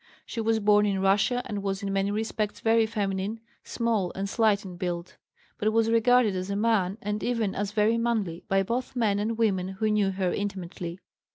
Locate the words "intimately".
10.33-10.99